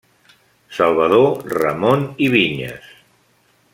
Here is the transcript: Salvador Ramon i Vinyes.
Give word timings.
Salvador 0.77 1.45
Ramon 1.65 2.07
i 2.25 2.31
Vinyes. 2.37 2.89